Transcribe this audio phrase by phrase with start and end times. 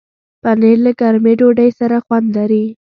[0.41, 2.65] پنېر له ګرمې ډوډۍ سره خوند لري.